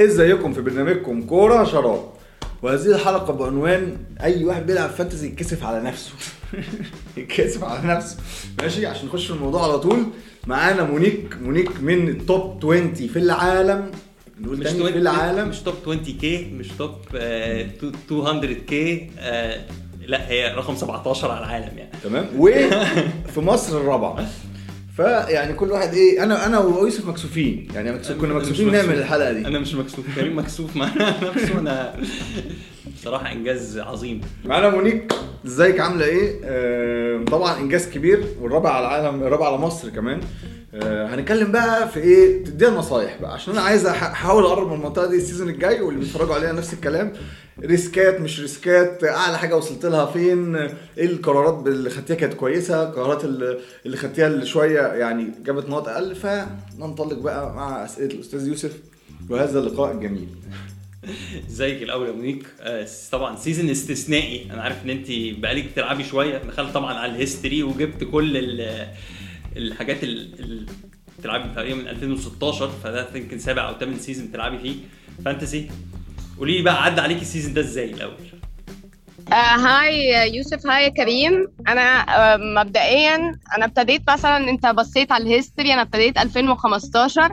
ازيكم 0.00 0.52
في 0.52 0.60
برنامجكم 0.60 1.22
كورة 1.22 1.64
شراب. 1.64 2.02
وهذه 2.62 2.86
الحلقة 2.86 3.32
بعنوان 3.32 3.96
أي 4.20 4.44
واحد 4.44 4.66
بيلعب 4.66 4.90
fantasy 4.90 5.26
يتكسف 5.26 5.64
على 5.64 5.82
نفسه. 5.82 6.10
يتكسف 7.16 7.64
على 7.64 7.88
نفسه. 7.88 8.16
ماشي؟ 8.62 8.86
عشان 8.86 9.06
نخش 9.06 9.26
في 9.26 9.32
الموضوع 9.32 9.62
على 9.62 9.78
طول. 9.78 10.06
معانا 10.46 10.82
مونيك. 10.82 11.36
مونيك 11.42 11.80
من 11.80 12.08
ال 12.08 12.20
top 12.20 12.56
20 12.66 12.94
في 12.94 13.18
العالم. 13.18 13.90
نقول 14.40 14.58
مش 14.58 14.64
تاني 14.64 14.78
20 14.78 14.92
في 14.92 14.98
العالم. 14.98 15.48
مش 15.48 15.60
top 15.60 15.74
20k 15.82 16.44
مش 16.44 16.68
top 16.78 16.94
200k 18.10 19.10
لا 20.06 20.28
هي 20.30 20.54
رقم 20.54 20.76
17 20.76 21.30
على 21.30 21.40
العالم 21.40 21.78
يعني. 21.78 21.90
تمام؟ 22.04 22.26
وفي 22.38 23.40
مصر 23.40 23.76
الرابعة. 23.80 24.26
فيعني 24.98 25.52
كل 25.52 25.70
واحد 25.72 25.94
إيه 25.94 26.22
أنا 26.24 26.46
أنا 26.46 26.58
ويوسف 26.58 27.06
مكسوفين. 27.08 27.68
يعني 27.74 27.92
مكسوف 27.92 28.20
كنا 28.20 28.34
مكسوفين 28.34 28.66
مكسوف. 28.68 28.84
نعمل 28.86 28.98
الحلقة 28.98 29.32
دي. 29.32 29.46
أنا 29.46 29.58
مش 29.58 29.74
مكسوف. 29.74 30.04
كريم 30.16 30.38
مكسوف 30.38 30.76
مع 30.76 30.90
نفسه 31.34 31.58
أنا 31.58 31.94
بصراحة 32.94 33.32
إنجاز 33.32 33.78
عظيم. 33.78 34.20
معانا 34.44 34.68
مونيك. 34.70 35.12
ازيك 35.46 35.80
عاملة 35.80 36.04
إيه؟ 36.04 36.40
آه 36.44 37.24
طبعا 37.24 37.58
إنجاز 37.60 37.88
كبير 37.90 38.24
والرابع 38.40 38.70
على 38.70 38.86
العالم 38.86 39.22
الرابع 39.22 39.46
على 39.46 39.56
مصر 39.56 39.88
كمان. 39.88 40.20
آه 40.74 41.06
هنتكلم 41.14 41.52
بقى 41.52 41.88
في 41.88 42.00
إيه؟ 42.00 42.44
تدينا 42.44 42.70
نصايح 42.70 43.20
بقى 43.20 43.32
عشان 43.32 43.52
أنا 43.52 43.62
عايز 43.62 43.86
أحاول 43.86 44.42
أقرب 44.44 44.66
من 44.68 44.72
المنطقة 44.74 45.06
دي 45.06 45.16
ال 45.16 45.21
season 45.21 45.48
الجاي 45.48 45.80
واللي 45.80 46.00
بيتفرجوا 46.00 46.34
عليها 46.34 46.52
نفس 46.52 46.72
الكلام. 46.74 47.12
risk 47.64 48.09
ات 48.09 48.20
مش 48.20 48.40
risk 48.40 48.91
ات 48.91 49.04
أعلى 49.04 49.38
حاجة 49.38 49.56
وصلت 49.56 49.86
لها 49.86 50.06
فين؟ 50.06 50.56
إيه 50.56 50.70
القرارات 51.06 51.66
اللي 51.66 51.90
خدتيها 51.90 52.16
كانت 52.16 52.34
كويسة؟ 52.34 52.82
القرارات 52.88 53.24
اللي 53.24 53.96
خدتيها 53.96 54.26
اللي 54.26 54.46
شوية 54.46 54.80
يعني 54.80 55.30
جابت 55.44 55.68
نقط 55.68 55.88
أقل 55.88 56.14
فننطلق 56.14 57.18
بقى 57.18 57.54
مع 57.54 57.84
أسئلة 57.84 58.14
الأستاذ 58.14 58.48
يوسف 58.48 58.72
وهذا 59.30 59.58
اللقاء 59.58 59.92
الجميل. 59.92 60.28
ازيك 61.48 61.82
الأول 61.82 62.06
يا 62.06 62.12
مونيك. 62.12 62.46
آه، 62.60 62.86
طبعا 63.12 63.36
season 63.36 63.70
استثنائي. 63.70 64.52
أنا 64.52 64.62
عارف 64.62 64.84
إن 64.84 64.90
انت 64.90 65.06
بقالك 65.10 65.64
بتلعبي 65.64 66.04
شوية 66.04 66.38
دخلت 66.38 66.74
طبعا 66.74 66.94
على 66.94 67.12
ال 67.12 67.18
history 67.18 67.62
وجبت 67.62 68.04
كل 68.04 68.36
ال- 68.36 68.88
الحاجات 69.56 70.04
اللي 70.04 70.66
بتلعبي 71.18 71.48
تقريبا 71.54 71.74
من 71.80 71.88
2016 71.88 72.68
فده 72.84 73.08
يمكن 73.14 73.38
سابع 73.38 73.68
أو 73.68 73.78
ثامن 73.78 73.98
season 73.98 74.26
بتلعبي 74.28 74.58
فيه. 74.58 74.74
fantasy 75.24 75.70
قولي 76.38 76.56
لي 76.56 76.62
بقى 76.62 76.82
عدى 76.84 77.00
عليك 77.00 77.22
ال 77.22 77.27
season 77.27 77.54
ده 77.54 77.60
إزاي 77.60 77.90
الأول؟ 77.90 78.14
آه 79.32 79.34
hi 79.56 80.10
يوسف. 80.36 80.66
hi 80.66 80.90
كريم. 80.90 81.48
أنا 81.68 81.82
آه 81.82 82.36
مبدئيا 82.36 83.16
أنا 83.56 83.64
ابتديت 83.64 84.10
مثلا 84.10 84.50
أنت 84.50 84.66
بصيت 84.66 85.12
على 85.12 85.24
ال 85.24 85.30
history 85.30 85.72
أنا 85.74 85.82
ابتديت 85.82 86.18
2015 86.18 87.32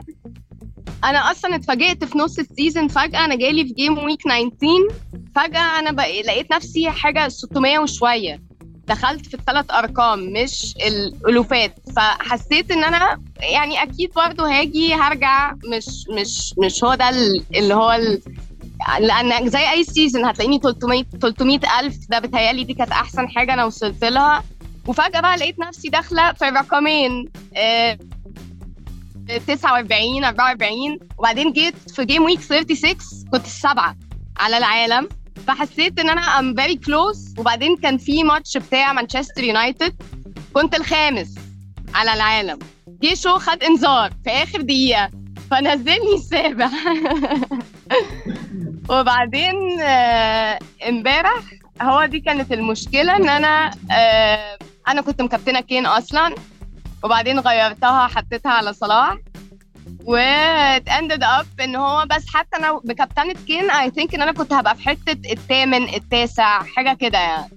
أنا 1.04 1.30
أصلا 1.30 1.54
اتفاجئت 1.56 2.04
في 2.04 2.18
نص 2.18 2.38
ال 2.38 2.45
season 2.45 2.88
فجأة 2.88 3.24
أنا 3.24 3.34
جالي 3.34 3.66
في 3.66 3.72
game 3.74 3.98
week 3.98 4.20
19 4.22 4.88
فجأة 5.36 5.78
أنا 5.78 5.90
بقى 5.92 6.22
لقيت 6.22 6.52
نفسي 6.52 6.90
حاجة 6.90 7.28
600 7.28 7.78
وشوية. 7.78 8.42
دخلت 8.88 9.26
في 9.26 9.34
الثلاث 9.34 9.70
ارقام 9.70 10.18
مش 10.32 10.74
الالوفات. 10.86 11.74
فحسيت 11.96 12.70
ان 12.70 12.84
أنا 12.84 13.20
يعني 13.40 13.82
أكيد 13.82 14.10
برضه 14.16 14.48
هاجي 14.58 14.94
هرجع 14.94 15.52
مش 15.52 15.86
مش 16.10 16.54
مش 16.58 16.84
هو 16.84 16.94
ده 16.94 17.08
ال- 17.08 17.42
اللي 17.56 17.74
هو 17.74 17.92
ال 17.92 18.20
لأن 19.00 19.48
زي 19.48 19.70
أي 19.70 19.84
season 19.84 20.24
هتلاقيني 20.24 20.58
300 20.58 21.04
300 21.22 21.60
ألف. 21.80 21.96
ده 22.10 22.18
بتهيالي 22.18 22.64
دي 22.64 22.74
كانت 22.74 22.90
أحسن 22.90 23.28
حاجة 23.28 23.54
أنا 23.54 23.64
وصلت 23.64 24.04
لها. 24.04 24.44
وفجأة 24.86 25.20
بقى 25.20 25.36
لقيت 25.36 25.58
نفسي 25.58 25.88
داخلة 25.88 26.32
في 26.32 26.48
الرقمين. 26.48 27.28
آه، 27.56 27.98
49 29.28 30.24
44 30.24 30.98
وبعدين 31.18 31.52
جيت 31.52 31.74
في 31.90 32.04
game 32.04 32.22
week 32.22 32.40
36 32.40 32.94
كنت 33.32 33.44
السابعه 33.46 33.96
على 34.38 34.58
العالم. 34.58 35.08
فحسيت 35.46 36.00
إن 36.00 36.10
أنا 36.10 36.20
I'm 36.20 36.54
very 36.54 36.76
close 36.76 37.34
وبعدين 37.38 37.76
كان 37.76 37.98
في 37.98 38.24
ماتش 38.24 38.56
بتاع 38.56 38.92
مانشستر 38.92 39.44
يونايتد 39.44 39.94
كنت 40.52 40.74
الخامس 40.74 41.34
على 41.94 42.12
العالم. 42.12 42.58
جه 43.02 43.14
شو 43.14 43.38
خد 43.38 43.62
انذار 43.62 44.10
في 44.24 44.30
آخر 44.30 44.60
دقيقة. 44.60 45.10
فنزلني 45.50 46.14
السابع. 46.14 46.70
وبعدين 48.90 49.80
آه، 49.80 50.58
امبارح 50.88 51.42
هو 51.82 52.04
دي 52.04 52.20
كانت 52.20 52.52
المشكلة 52.52 53.16
إن 53.16 53.28
أنا 53.28 53.70
آه، 53.90 54.58
أنا 54.88 55.00
كنت 55.00 55.22
مكابتنة 55.22 55.60
كين 55.60 55.86
أصلا. 55.86 56.34
وبعدين 57.04 57.38
غيرتها 57.40 58.06
حطيتها 58.06 58.52
على 58.52 58.72
صلاح 58.72 59.16
و 60.04 60.16
ended 60.98 61.22
up 61.24 61.46
إن 61.60 61.76
هو 61.76 62.04
بس 62.10 62.24
حتى 62.34 62.56
أنا 62.56 62.80
بكابتنة 62.84 63.34
كين 63.46 63.70
I 63.70 63.90
think 63.90 64.14
إن 64.14 64.22
أنا 64.22 64.32
كنت 64.32 64.52
هبقى 64.52 64.76
في 64.76 64.82
حتة 64.82 65.32
الثامن 65.32 65.88
التاسع 65.94 66.62
حاجة 66.62 66.92
كده 67.00 67.18
يعني. 67.18 67.50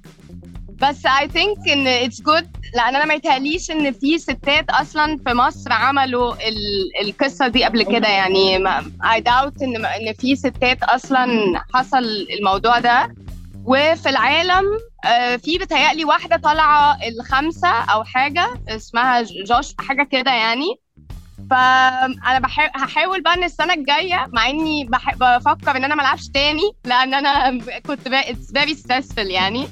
بس 0.81 1.05
I 1.05 1.27
think 1.27 1.57
إن 1.69 1.87
it's 1.87 2.21
good 2.21 2.47
لأن 2.75 2.95
أنا 2.95 3.05
ما 3.05 3.13
يتهيأليش 3.13 3.71
إن 3.71 3.91
في 3.91 4.17
ستات 4.17 4.69
أصلا 4.69 5.17
في 5.27 5.33
مصر 5.33 5.73
عملوا 5.73 6.33
ال- 6.33 7.07
القصة 7.07 7.47
دي 7.47 7.63
قبل 7.63 7.83
كده 7.83 8.07
يعني. 8.07 8.57
اي 9.13 9.21
داوت 9.21 9.61
إن 9.61 9.85
إن 9.85 10.13
في 10.13 10.35
ستات 10.35 10.83
أصلا 10.83 11.27
حصل 11.73 12.03
الموضوع 12.39 12.79
ده. 12.79 13.15
وفي 13.65 14.09
العالم 14.09 14.65
في 15.37 15.57
بتهيألي 15.61 16.05
واحدة 16.05 16.37
طالعة 16.37 16.97
الخامسة 17.07 17.67
أو 17.69 18.03
حاجة 18.03 18.49
اسمها 18.67 19.21
جوش 19.21 19.73
حاجة 19.79 20.03
كده 20.03 20.31
يعني 20.31 20.75
فانا. 21.49 22.39
هحاول 22.75 23.21
بقى 23.21 23.33
إن 23.33 23.43
السنة 23.43 23.73
الجاية 23.73 24.27
مع 24.33 24.47
إني 24.49 24.83
بح... 24.85 25.15
بفكر 25.15 25.77
إن 25.77 25.83
أنا 25.83 25.95
ما 25.95 26.01
العبش 26.01 26.27
تاني 26.29 26.71
لأن 26.85 27.13
أنا 27.13 27.59
كنت 27.87 28.07
very 28.07 28.75
stressful 28.75 29.19
يعني 29.31 29.67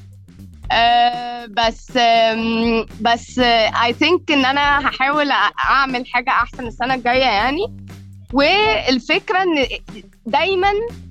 آه، 0.72 1.46
بس 1.46 1.98
آم، 1.98 2.86
بس 3.02 3.40
I 3.84 3.94
think 3.94 4.32
إن 4.32 4.46
أنا 4.46 4.88
هحاول 4.88 5.32
أعمل 5.66 6.06
حاجة 6.08 6.30
أحسن 6.30 6.68
السنة 6.68 6.94
الجاية 6.94 7.24
يعني 7.26 7.78
والفكرة 8.34 9.44
إن 9.44 9.66
دايما 10.26 10.68
آه، 10.70 11.07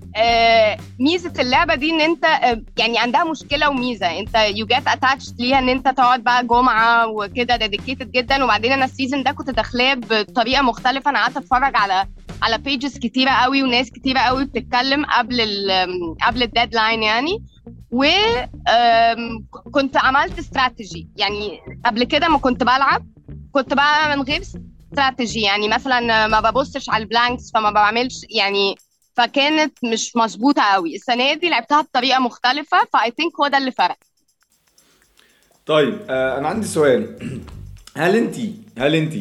ميزة 1.00 1.32
اللعبة 1.38 1.74
دي 1.74 1.90
إن 1.90 2.00
أنت 2.00 2.24
آه، 2.24 2.62
يعني 2.78 2.98
عندها 2.98 3.24
مشكلة 3.24 3.68
وميزة. 3.70 4.18
أنت 4.18 4.34
you 4.34 4.66
get 4.66 4.88
attached 4.88 5.40
ليها 5.40 5.58
إن 5.58 5.68
أنت 5.68 5.88
تقعد 5.88 6.24
بقى 6.24 6.46
جمعة 6.46 7.06
وكده 7.08 7.56
dedicated 7.56 8.10
جدا. 8.12 8.44
وبعدين 8.44 8.72
أنا 8.72 8.84
ال 8.84 8.90
season 8.90 9.22
ده 9.22 9.30
كنت 9.30 9.50
داخلاه 9.50 9.94
بطريقة 9.94 10.62
مختلفة. 10.62 11.10
أنا 11.10 11.18
قعدت 11.18 11.36
أتفرج 11.36 11.76
على 11.76 12.06
على 12.42 12.58
pages 12.58 12.98
كتيرة 12.98 13.30
قوي 13.30 13.62
وناس 13.62 13.90
كتيرة 13.90 14.18
قوي 14.20 14.44
بتتكلم 14.44 15.04
قبل 15.04 15.40
ال 15.40 15.70
قبل 16.26 16.42
ال 16.42 16.49
deadline 16.49 17.02
يعني. 17.02 17.42
وكنت 19.66 19.96
عملت 19.96 20.38
استراتيجي 20.38 21.08
يعني 21.16 21.60
قبل 21.84 22.04
كده 22.04 22.28
ما 22.28 22.38
كنت 22.38 22.62
بلعب 22.62 23.06
كنت 23.52 23.74
بقى 23.74 24.16
من 24.16 24.22
غير 24.22 24.42
استراتيجي 24.92 25.40
يعني 25.40 25.68
مثلا 25.68 26.26
ما 26.26 26.40
ببصش 26.40 26.90
على 26.90 27.02
ال 27.02 27.09
blanks 27.09 27.50
فما 27.54 27.70
بعملش 27.70 28.14
يعني 28.30 28.74
فكانت 29.16 29.78
مش 29.84 30.16
مظبوطة 30.16 30.62
قوي. 30.62 30.96
السنة 30.96 31.34
دي 31.34 31.48
لعبتها 31.48 31.80
بطريقة 31.80 32.20
مختلفة 32.20 32.78
ف 32.92 33.12
I 33.16 33.20
think 33.20 33.40
هو 33.40 33.48
ده 33.48 33.58
اللي 33.58 33.72
فرق. 33.72 33.96
طيب 35.66 35.98
آه 36.08 36.38
أنا 36.38 36.48
عندي 36.48 36.66
سؤال. 36.66 37.16
هل 37.96 38.16
انت 38.16 38.36
هل 38.78 38.94
انت 38.94 39.14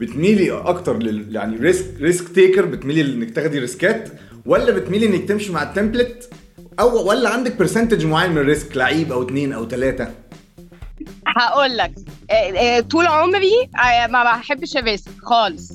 بتميلي 0.00 0.52
أكتر 0.52 0.98
لل 0.98 1.36
يعني 1.36 1.56
risk 1.56 2.00
risk 2.00 2.28
taker 2.34 2.64
بتميلي 2.64 3.00
إنك 3.00 3.30
تاخدي 3.30 3.58
risk 3.58 3.98
ات 3.98 4.08
ولا 4.46 4.72
بتميلي 4.72 5.06
إنك 5.06 5.28
تمشي 5.28 5.52
مع 5.52 5.62
ال 5.62 5.70
template 5.70 6.30
أو 6.80 7.08
ولا 7.08 7.28
عندك 7.30 7.56
percentage 7.56 8.06
معين 8.06 8.30
من 8.30 8.38
ال 8.38 8.46
risk 8.46 8.76
لعيب 8.76 9.12
أو 9.12 9.22
اتنين 9.22 9.52
أو 9.52 9.64
تلاتة؟ 9.64 10.08
هقول 11.26 11.76
لك 11.76 11.94
آه، 12.30 12.34
آه، 12.34 12.80
طول 12.80 13.06
عمري 13.06 13.70
ما 14.08 14.24
بحبش 14.24 14.76
ال 14.76 14.83
risk 14.83 15.12
خالص. 15.22 15.72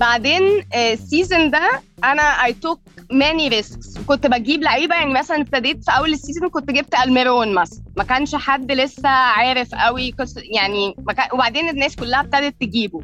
بعدين 0.00 0.42
آه، 0.74 0.92
ال 0.92 1.00
season 1.00 1.50
ده 1.50 1.70
أنا 2.04 2.22
I 2.22 2.52
took 2.52 2.80
many 3.10 3.48
risks 3.48 3.98
كنت 3.98 4.26
بجيب 4.26 4.62
لعيبة 4.62 4.94
يعني 4.94 5.12
مثلا 5.14 5.40
ابتديت 5.40 5.84
في 5.84 5.90
أول 5.98 6.12
ال 6.12 6.17
season 6.17 6.48
كنت 6.48 6.70
جبت 6.70 6.94
ألميرون 7.04 7.54
مثلا. 7.54 7.82
ما 7.96 8.04
كانش 8.04 8.34
حد 8.34 8.72
لسه 8.72 9.08
عارف 9.08 9.74
قوي 9.74 10.14
يعني 10.56 10.96
وبعدين 11.32 11.68
الناس 11.68 11.96
كلها 11.96 12.20
ابتدت 12.20 12.54
تجيبه. 12.60 13.00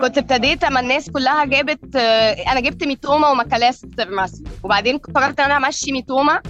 كنت 0.00 0.18
ابتديت 0.18 0.64
أما 0.64 0.80
الناس 0.80 1.10
كلها 1.10 1.44
جابت 1.44 1.96
آه، 1.96 2.32
أنا 2.52 2.60
جبت 2.60 2.84
ميتوما 2.84 3.28
وماكاليستر 3.28 4.10
مثلا. 4.10 4.44
وبعدين 4.62 4.98
قررت 4.98 5.40
إن 5.40 5.50
أنا 5.50 5.66
امشي 5.66 5.92
ميتوما 5.92 6.40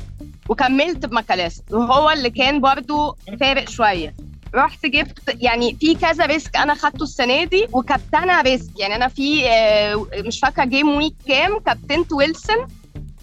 وكملت 0.49 1.07
بماكاليستر. 1.07 1.77
وهو 1.77 2.11
اللي 2.11 2.31
كان 2.31 2.61
برضو 2.61 3.17
فارق 3.41 3.69
شوية. 3.69 4.15
رحت 4.55 4.87
جبت 4.87 5.37
يعني 5.41 5.77
في 5.81 5.95
كذا 5.95 6.27
risk 6.27 6.57
أنا 6.57 6.75
خدته 6.75 7.03
السنة 7.03 7.45
دي 7.45 7.67
وكابتنة 7.73 8.41
risk 8.43 8.79
يعني 8.79 8.97
أنا 8.97 9.09
في 9.09 9.49
آه، 9.51 10.07
مش 10.27 10.41
فاكرة 10.41 10.65
game 10.65 10.89
week 10.89 11.15
كام 11.29 11.59
كابتنت 11.59 12.13
ويلسون 12.13 12.69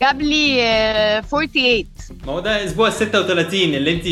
جاب 0.02 0.22
لي 0.22 0.64
آه، 0.64 1.22
48 1.22 1.86
ما 2.28 2.34
هو 2.34 2.40
ده 2.40 2.66
أسبوع 2.66 2.88
ال 2.88 2.94
36 2.94 3.60
اللي 3.62 3.94
انت 3.94 4.06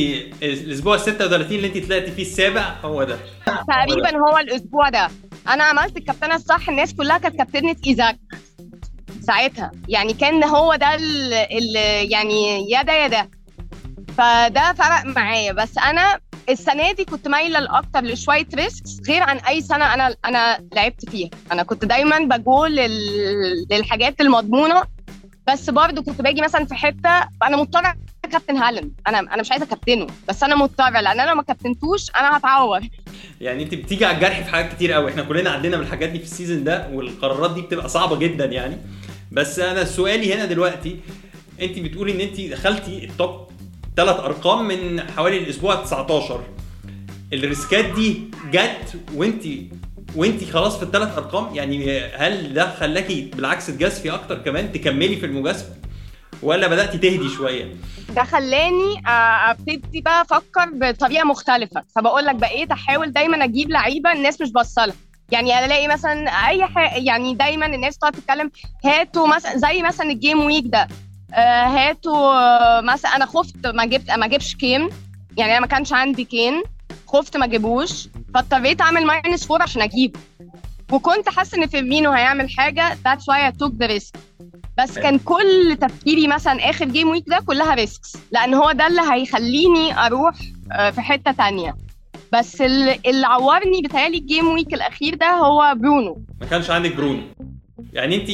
الأسبوع 0.43 0.95
ال 0.95 0.99
36 0.99 1.57
اللي 1.57 1.67
انت 1.67 1.85
طلعتي 1.87 2.11
فيه 2.11 2.21
السابع 2.21 2.75
هو 2.83 3.03
ده. 3.03 3.17
تقريبا 3.45 4.17
هو 4.17 4.37
الأسبوع 4.37 4.89
ده. 4.89 5.07
أنا 5.47 5.63
عملت 5.63 5.97
الكابتنة 5.97 6.35
الصح 6.35 6.69
الناس 6.69 6.93
كلها 6.93 7.17
كانت 7.17 7.35
كابتنة 7.37 7.75
إيزاك 7.87 8.17
ساعتها. 9.21 9.71
يعني 9.89 10.13
كان 10.13 10.43
هو 10.43 10.75
ده 10.75 10.95
اللي 10.95 12.09
يعني 12.11 12.69
يا 12.71 12.81
ده 12.81 12.93
يا 12.93 13.07
ده 13.07 13.29
فده 14.17 14.73
فرق 14.73 15.05
معايا. 15.05 15.51
بس 15.53 15.77
أنا 15.77 16.19
السنة 16.49 16.91
دي 16.91 17.05
كنت 17.05 17.27
مايلة 17.27 17.59
لأكتر 17.59 18.01
لشوية 18.03 18.47
risks 18.55 18.97
غير 19.09 19.23
عن 19.23 19.37
أي 19.37 19.61
سنة 19.61 19.93
أنا 19.93 20.15
أنا 20.25 20.67
لعبت 20.73 21.09
فيها. 21.09 21.29
أنا 21.51 21.63
كنت 21.63 21.85
دايما 21.85 22.19
بجول 22.19 22.75
لل... 22.75 23.67
للحاجات 23.71 24.21
المضمونة. 24.21 24.83
بس 25.47 25.69
برضو 25.69 26.03
كنت 26.03 26.21
باجي 26.21 26.41
مثلا 26.41 26.65
في 26.65 26.75
حتة 26.75 27.09
أنا 27.43 27.57
مضطرة 27.57 27.95
كابتن 28.31 28.57
هالاند. 28.57 28.93
أنا 29.07 29.19
أنا 29.19 29.41
مش 29.41 29.51
عايزة 29.51 29.65
كابتنه. 29.65 30.07
بس 30.29 30.43
أنا 30.43 30.55
مضطرة 30.55 30.89
لأن 30.89 31.19
أنا 31.19 31.29
لو 31.29 31.35
ما 31.35 31.43
كابتنتوش 31.43 32.09
أنا 32.15 32.37
هتعور. 32.37 32.81
يعني 33.41 33.63
أنت 33.63 33.75
بتيجي 33.75 34.05
على 34.05 34.15
الجرح 34.17 34.39
في 34.43 34.51
حاجات 34.51 34.73
كتير 34.73 34.91
قوي 34.91 35.11
إحنا 35.11 35.23
كلنا 35.23 35.49
عدينا 35.49 35.77
من 35.77 35.83
الحاجات 35.83 36.09
دي 36.09 36.19
في 36.19 36.25
ال 36.25 36.31
season 36.31 36.63
ده 36.63 36.89
والقرارات 36.93 37.53
دي 37.53 37.61
بتبقى 37.61 37.89
صعبة 37.89 38.15
جدا 38.15 38.45
يعني. 38.45 38.77
بس 39.31 39.59
أنا 39.59 39.83
سؤالي 39.83 40.33
هنا 40.33 40.45
دلوقتي 40.45 40.99
أنت 41.61 41.79
بتقولي 41.79 42.11
إن 42.11 42.21
أنت 42.21 42.41
دخلتي 42.41 43.03
التوب 43.03 43.47
ثلاث 43.97 44.19
أرقام 44.19 44.67
من 44.67 45.11
حوالي 45.11 45.37
الأسبوع 45.37 45.75
19 45.75 46.43
الريسكات 47.33 47.85
دي 47.85 48.21
جت 48.51 48.99
وانت 49.13 49.43
وانت 50.15 50.43
خلاص 50.43 50.77
في 50.77 50.83
الثلاث 50.83 51.17
أرقام 51.17 51.55
يعني 51.55 51.99
هل 51.99 52.53
ده 52.53 52.75
خلاكي 52.75 53.21
بالعكس 53.35 53.67
تجازفي 53.67 54.11
أكتر 54.11 54.37
كمان 54.37 54.71
تكملي 54.71 55.15
في 55.15 55.25
المجازفة؟ 55.25 55.69
ولا 56.43 56.67
بدأتي 56.67 56.97
تهدي 56.97 57.29
شوية؟ 57.29 57.75
ده 58.15 58.23
خلاني 58.23 59.01
أبتدي 59.49 60.01
بقى 60.01 60.21
أفكر 60.21 60.69
بطريقة 60.73 61.23
مختلفة. 61.25 61.83
فبقول 61.95 62.25
لك 62.25 62.35
بقيت 62.35 62.71
أحاول 62.71 63.13
دايما 63.13 63.43
أجيب 63.43 63.69
لعيبة 63.69 64.11
الناس 64.11 64.41
مش 64.41 64.51
باصه 64.51 64.93
يعني 65.31 65.65
ألاقي 65.65 65.87
مثلا 65.87 66.29
أي 66.29 66.65
حاجة 66.65 66.95
يعني 66.95 67.35
دايما 67.35 67.65
الناس 67.65 67.97
تقعد 67.97 68.11
تتكلم 68.11 68.51
هاتوا 68.85 69.27
مثلا 69.27 69.57
زي 69.57 69.81
مثلا 69.83 70.11
ال 70.11 70.17
game 70.17 70.39
week 70.43 70.63
ده. 70.67 70.81
آه 70.81 70.87
هاتوا 71.33 72.81
مثلا 72.81 73.15
أنا 73.15 73.25
خفت 73.25 73.67
ما 73.67 73.85
جبت 73.85 74.11
ما 74.11 74.25
اجيبش 74.25 74.55
كين. 74.55 74.89
يعني 75.37 75.51
أنا 75.51 75.59
ما 75.59 75.67
كانش 75.67 75.93
عندي 75.93 76.23
كين. 76.23 76.63
خفت 77.07 77.37
ما 77.37 77.45
اجيبوش 77.45 78.07
فاضطريت 78.33 78.81
أعمل 78.81 79.05
minus 79.05 79.45
four 79.45 79.61
عشان 79.61 79.81
أجيبه. 79.81 80.19
وكنت 80.91 81.29
حاسة 81.29 81.57
إن 81.57 81.67
فيرمينو 81.67 82.11
هيعمل 82.11 82.49
حاجة. 82.49 82.97
that's 83.05 83.29
why 83.29 83.51
took 83.51 83.73
the 83.79 83.85
risk 83.85 84.15
بس 84.77 84.99
كان 84.99 85.19
كل 85.19 85.77
تفكيري 85.81 86.27
مثلا 86.27 86.69
آخر 86.69 86.85
game 86.85 87.09
week 87.09 87.23
ده 87.27 87.39
كلها 87.45 87.73
risks 87.73 88.17
لأن 88.31 88.53
هو 88.53 88.71
ده 88.71 88.87
اللي 88.87 89.01
هيخليني 89.11 90.05
أروح 90.05 90.35
في 90.91 91.01
حتة 91.01 91.31
تانية. 91.31 91.75
بس 92.33 92.61
اللي 92.61 93.27
عورني 93.27 93.81
بتهيألي 93.81 94.17
ال 94.17 94.23
game 94.23 94.47
week 94.47 94.73
الأخير 94.73 95.15
ده 95.15 95.31
هو 95.31 95.73
برونو. 95.75 96.21
ما 96.41 96.47
كانش 96.47 96.69
عندك 96.69 96.95
برونو. 96.95 97.21
يعني 97.93 98.15
انت 98.15 98.29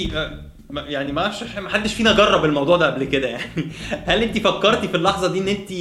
يعني 0.75 1.11
ما 1.11 1.21
أعرفش 1.21 1.43
ما 1.57 1.69
حدش 1.69 1.93
فينا 1.93 2.11
جرب 2.13 2.45
الموضوع 2.45 2.77
ده 2.77 2.85
قبل 2.85 3.03
كده 3.03 3.27
يعني. 3.27 3.71
هل 4.07 4.23
انت 4.23 4.37
فكرتي 4.37 4.87
في 4.87 4.97
اللحظة 4.97 5.27
دي 5.27 5.39
إن 5.39 5.47
انت 5.47 5.71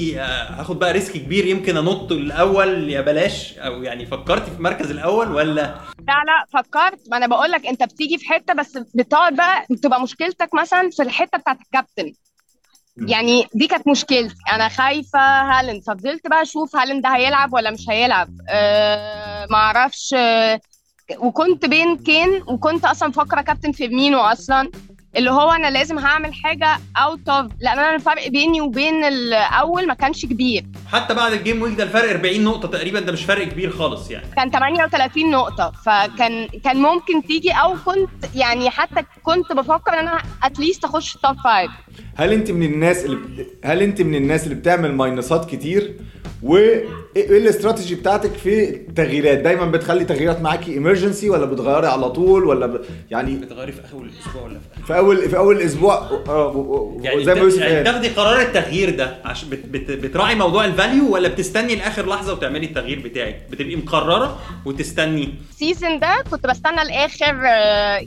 هاخد 0.59 0.79
بقى 0.79 0.93
risk 0.93 1.13
كبير 1.13 1.47
يمكن 1.47 1.77
أنط 1.77 2.13
الأول؟ 2.13 2.91
يا 2.91 3.01
بلاش. 3.01 3.59
أو 3.59 3.83
يعني 3.83 4.07
فكرتي 4.07 4.51
في 4.51 4.57
المركز 4.57 4.91
الأول 4.91 5.33
ولا؟ 5.35 5.63
لا 5.99 6.23
لا 6.27 6.47
فكرت. 6.63 7.01
ما 7.11 7.17
أنا 7.17 7.27
بقول 7.27 7.51
لك 7.51 7.67
أنت 7.67 7.83
بتيجي 7.83 8.19
في 8.19 8.29
حتة 8.29 8.55
بس 8.55 8.79
بتقعد 8.95 9.37
بقى 9.37 9.67
بتبقى 9.71 10.03
مشكلتك 10.03 10.55
مثلا 10.55 10.91
في 10.91 11.03
الحتة 11.03 11.39
بتاعت 11.39 11.59
الكابتن. 11.61 12.13
يعني 12.97 13.49
دي 13.55 13.67
كانت 13.67 13.89
مشكلتي. 13.89 14.35
أنا 14.53 14.69
خايفة 14.69 15.19
هالاند. 15.19 15.83
ففضلت 15.83 16.27
بقى 16.27 16.43
أشوف 16.43 16.77
هالاند 16.77 17.03
ده 17.03 17.09
هيلعب 17.09 17.53
ولا 17.53 17.71
مش 17.71 17.89
هيلعب. 17.89 18.29
أه 18.49 19.47
ما 19.51 19.57
أعرفش. 19.57 20.15
أه 20.19 20.61
وكنت 21.19 21.67
بين 21.67 21.97
كين 21.97 22.43
وكنت 22.47 22.85
أصلا 22.85 23.13
فاكره 23.13 23.41
كابتن 23.41 23.73
فيرمينو 23.73 24.19
أصلا 24.19 24.71
اللي 25.17 25.31
هو 25.31 25.51
أنا 25.51 25.71
لازم 25.71 25.99
هعمل 25.99 26.35
حاجة 26.35 26.79
out 26.97 27.29
of 27.29 27.53
لأن 27.61 27.79
أنا 27.79 27.95
الفرق 27.95 28.29
بيني 28.29 28.61
وبين 28.61 29.05
الأول 29.05 29.87
ما 29.87 29.95
كانش 29.95 30.27
كبير. 30.27 30.65
حتى 30.93 31.15
بعد 31.15 31.33
ال 31.33 31.39
game 31.39 31.63
week 31.63 31.75
ده 31.75 31.85
الفرق 31.85 32.11
40 32.11 32.45
نقطة 32.45 32.69
تقريبا 32.69 33.01
ده 33.01 33.13
مش 33.13 33.25
فرق 33.25 33.49
كبير 33.49 33.71
خالص 33.71 34.11
يعني. 34.11 34.27
كان 34.37 34.51
38 34.51 35.31
نقطة 35.31 35.73
فكان 35.85 36.49
كان 36.65 36.77
ممكن 36.77 37.23
تيجي 37.27 37.51
أو 37.53 37.75
كنت 37.87 38.35
يعني 38.35 38.71
حتى 38.71 39.03
كنت 39.23 39.53
بفكر 39.53 39.93
إن 39.93 39.99
أنا 40.09 40.23
at 40.43 40.55
least 40.55 40.85
أخش 40.85 41.13
top 41.17 41.37
five 41.45 41.71
هل 42.17 42.33
أنت 42.33 42.51
من 42.51 42.63
الناس 42.63 43.05
اللي 43.05 43.47
هل 43.65 43.83
أنت 43.83 44.03
من 44.03 44.15
الناس 44.15 44.45
اللي 44.45 44.55
بتعمل 44.55 44.95
minus 44.95 45.41
ات 45.41 45.51
كتير؟ 45.51 45.97
وايه 47.17 47.39
الاستراتيجي 47.39 47.95
بتاعتك 47.95 48.33
في 48.33 48.69
التغييرات 48.71 49.39
دايما 49.39 49.65
بتخلي 49.67 50.05
تغييرات 50.05 50.41
معاكي 50.41 50.73
emergency 50.73 51.31
ولا 51.31 51.45
بتغيري 51.45 51.87
على 51.87 52.11
طول 52.11 52.45
ولا 52.45 52.67
ب... 52.67 52.81
يعني 53.11 53.37
بتغيري 53.37 53.73
في 53.73 53.81
أول 53.93 54.09
الأسبوع 54.09 54.43
ولا 54.43 54.59
في 54.59 54.87
في 54.87 54.97
اول 54.99 55.31
في 55.31 55.37
أول 55.37 55.61
أسبوع؟ 55.61 55.95
آه 56.29 56.97
يعني 57.01 57.25
زي 57.25 57.35
ما 57.35 57.41
يوسف 57.41 57.61
يعني 57.61 57.85
تاخدي 57.85 58.09
قرار 58.09 58.41
التغيير 58.41 58.97
ده 58.97 59.17
عشان 59.25 59.49
بت... 59.49 59.67
بت... 59.67 59.91
بتراعي 59.91 60.35
موضوع 60.35 60.65
ال 60.65 60.73
value 60.73 61.13
ولا 61.15 61.29
بتستني 61.29 61.77
لآخر 61.77 62.09
لحظة 62.09 62.33
وتعملي 62.33 62.67
التغيير 62.67 63.01
بتاعك؟ 63.01 63.47
بتبقي 63.51 63.77
مقررة 63.77 64.39
وتستني. 64.65 65.35
ال 65.51 65.58
season 65.58 65.99
ده 65.99 66.25
كنت 66.31 66.47
بستنى 66.47 66.83
الآخر 66.83 67.35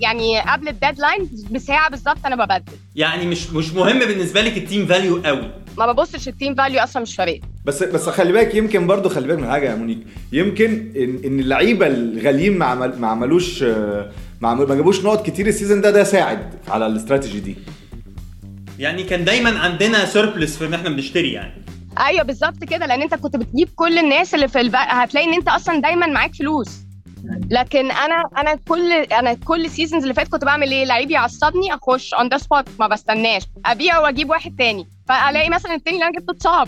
يعني 0.01 0.41
قبل 0.41 0.67
ال 0.67 0.74
deadline 0.74 1.29
بساعة 1.51 1.89
بالظبط 1.89 2.25
أنا 2.25 2.45
ببدل. 2.45 2.73
يعني 2.95 3.25
مش 3.25 3.49
مش 3.49 3.73
مهم 3.73 3.99
بالنسبة 3.99 4.41
لك 4.41 4.57
ال 4.57 4.63
team 4.63 4.85
value 4.85 5.21
قوي. 5.25 5.51
ما 5.77 5.91
ببصش 5.91 6.27
ال 6.27 6.33
team 6.33 6.55
value 6.55 6.79
أصلا 6.83 7.01
مش 7.01 7.15
فارق. 7.15 7.39
بس 7.65 7.83
بس 7.83 8.09
خلي 8.09 8.31
بالك 8.31 8.55
يمكن 8.55 8.87
برضو 8.95 9.09
خلي 9.09 9.27
بالك 9.27 9.39
من 9.39 9.49
حاجة 9.49 9.69
يا 9.69 9.75
مونيك. 9.75 9.99
يمكن 10.31 10.91
ان, 10.95 11.19
إن 11.25 11.39
اللعيبة 11.39 11.87
الغاليين 11.87 12.57
ما 12.57 12.65
عمل 12.65 12.99
ما 12.99 13.07
عملوش 13.07 13.63
ما, 13.63 14.53
ما 14.53 14.75
جابوش 14.75 15.03
نقط 15.05 15.25
كتير 15.25 15.47
ال 15.47 15.52
season 15.52 15.81
ده 15.81 15.91
ده 15.91 16.03
ساعد 16.03 16.53
على 16.67 16.87
الاستراتيجي 16.87 17.39
دي. 17.39 17.55
يعني 18.79 19.03
كان 19.03 19.25
دايما 19.25 19.59
عندنا 19.59 20.05
surplus 20.05 20.57
في 20.57 20.65
إن 20.65 20.73
إحنا 20.73 20.89
بنشتري 20.89 21.33
يعني. 21.33 21.65
أيوه 22.07 22.23
بالظبط 22.23 22.63
كده 22.63 22.85
لأن 22.85 23.01
أنت 23.01 23.13
كنت 23.13 23.35
بتجيب 23.35 23.69
كل 23.75 23.97
الناس 23.97 24.35
اللي 24.35 24.47
في 24.47 24.61
الب... 24.61 24.75
هتلاقي 24.75 25.27
إن 25.27 25.33
أنت 25.33 25.47
أصلا 25.47 25.81
دايما 25.81 26.07
معاك 26.07 26.35
فلوس. 26.35 26.69
لكن 27.51 27.91
أنا 27.91 28.23
أنا 28.37 28.55
كل 28.67 28.91
أنا 28.91 29.33
كل 29.33 29.69
seasons 29.69 30.01
اللي 30.03 30.13
فاتت 30.13 30.31
كنت 30.31 30.45
بعمل 30.45 30.71
إيه؟ 30.71 30.85
لعيب 30.85 31.11
يعصبني 31.11 31.73
أخش 31.73 32.13
on 32.13 32.27
the 32.27 32.37
spot 32.37 32.65
ما 32.79 32.87
بستناش. 32.87 33.43
ابيع 33.65 33.99
وأجيب 33.99 34.29
واحد 34.29 34.55
تاني. 34.57 34.87
فألاقي 35.07 35.49
مثلا 35.49 35.75
التاني 35.75 35.97
اللي 35.97 36.07
أنا 36.07 36.19
جبته 36.19 36.31
اتصاب 36.31 36.67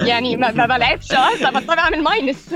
يعني 0.08 0.36
ما, 0.36 0.50
ما 0.50 0.66
بلعبش 0.66 1.12
أصلا 1.12 1.50
بضطر 1.50 1.78
اعمل 1.78 2.02
minus 2.02 2.54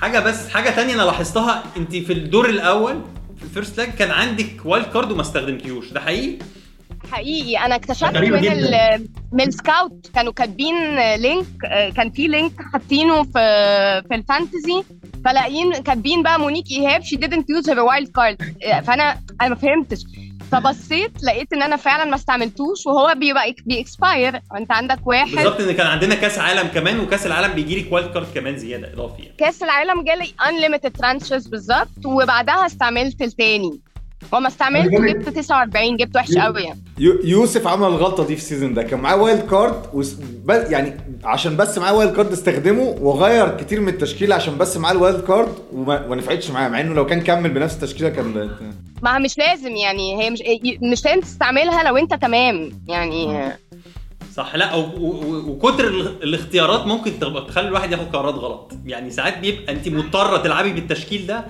حاجة 0.00 0.18
بس 0.20 0.48
حاجة 0.48 0.70
تانية 0.70 0.94
أنا 0.94 1.02
لاحظتها 1.02 1.62
أنت 1.76 1.96
في 1.96 2.12
الدور 2.12 2.48
الأول 2.48 3.02
في 3.36 3.44
ال 3.44 3.50
first 3.50 3.78
leg 3.78 3.88
كان 3.90 4.10
عندك 4.10 4.50
wild 4.64 4.86
card 4.86 5.12
وما 5.12 5.20
استخدمتيهوش 5.20 5.92
ده 5.92 6.00
حقيقي؟ 6.00 6.38
حقيقي. 7.12 7.56
أنا 7.66 7.74
اكتشفت 7.74 8.16
من 8.16 8.48
ال 8.48 9.06
من 9.32 9.40
ال 9.48 9.58
scout 9.58 10.10
كانوا 10.14 10.32
كاتبين 10.32 10.74
link 11.14 11.46
كان 11.96 12.10
في 12.10 12.28
link 12.28 12.52
حاطينه 12.72 13.22
في 13.22 13.32
في 14.08 14.14
ال 14.14 14.23
fantasy 14.23 14.84
فلاقيين 15.24 15.72
كاتبين 15.72 16.22
بقى 16.22 16.40
مونيك 16.40 16.70
إيهاب 16.70 17.02
she 17.02 17.16
didn't 17.16 17.44
use 17.58 17.66
her 17.66 17.76
wild 17.76 18.08
card. 18.08 18.44
فأنا 18.84 19.18
أنا 19.40 19.48
ما 19.48 19.54
فهمتش. 19.54 20.04
فبصيت 20.52 21.22
لقيت 21.22 21.52
إن 21.52 21.62
أنا 21.62 21.76
فعلا 21.76 22.04
ما 22.04 22.14
استعملتوش 22.16 22.86
وهو 22.86 23.14
بيبقى 23.16 23.54
بي 23.66 23.85
expire 23.85 24.40
انت 24.56 24.72
عندك 24.72 25.06
واحد 25.06 25.34
بالظبط 25.36 25.60
إن 25.60 25.72
كان 25.72 25.86
عندنا 25.86 26.14
كأس 26.14 26.38
عالم 26.38 26.68
كمان 26.68 27.00
وكأس 27.00 27.26
العالم 27.26 27.52
بيجي 27.54 27.80
لك 27.80 27.92
wild 27.92 28.12
card 28.12 28.26
كمان 28.34 28.56
زيادة 28.58 28.92
اضافي 28.92 29.22
يعني. 29.22 29.34
كأس 29.38 29.62
العالم 29.62 30.04
جالي 30.04 30.32
unlimited 30.48 30.92
transfers 30.92 31.46
بالظبط 31.46 32.06
وبعدها 32.06 32.66
استعملت 32.66 33.22
التاني 33.22 33.80
وما 34.32 34.48
استعملت 34.48 34.90
جبت 34.94 35.28
49 35.28 35.96
جبت 35.96 36.16
وحش 36.16 36.34
قوي 36.34 36.62
يعني. 36.62 36.80
يوسف 37.24 37.66
عمل 37.66 37.86
الغلطة 37.86 38.26
دي 38.26 38.36
في 38.36 38.42
ال 38.42 38.47
season 38.47 38.74
ده 38.74 38.82
كان 38.82 39.00
معاه 39.00 39.16
wild 39.16 39.46
card. 39.50 39.82
يعني 40.48 40.94
عشان 41.24 41.56
بس 41.56 41.78
معاه 41.78 41.94
wild 41.94 42.16
card 42.16 42.32
استخدمه 42.32 42.82
وغير 42.82 43.56
كتير 43.56 43.80
من 43.80 43.88
التشكيلة 43.88 44.34
عشان 44.34 44.58
بس 44.58 44.76
معاه 44.76 44.92
ال 44.92 44.98
wild 44.98 45.20
card 45.20 45.54
وما 45.72 46.16
نفعتش 46.16 46.50
معاه 46.50 46.68
مع 46.68 46.80
إنه 46.80 46.94
لو 46.94 47.06
كان 47.06 47.20
كمل 47.20 47.50
بنفس 47.50 47.74
التشكيلة 47.74 48.08
كان 48.08 48.50
ما 49.02 49.18
مش 49.18 49.38
لازم 49.38 49.76
يعني 49.76 50.22
هي 50.22 50.30
مش 50.30 50.42
مش 50.92 51.04
لازم 51.04 51.20
تستعملها 51.20 51.82
لو 51.82 51.96
أنت 51.96 52.14
تمام 52.14 52.70
يعني 52.88 53.52
صح. 54.38 54.54
لا 54.56 54.74
وكتر 54.74 55.88
الاختيارات 56.22 56.86
ممكن 56.86 57.18
تخلي 57.48 57.68
الواحد 57.68 57.92
ياخد 57.92 58.16
قرارات 58.16 58.34
غلط. 58.34 58.72
يعني 58.84 59.10
ساعات 59.10 59.38
بيبقى 59.38 59.72
انت 59.72 59.88
مضطرة 59.88 60.36
تلعبي 60.36 60.72
بالتشكيل 60.72 61.26
ده 61.26 61.44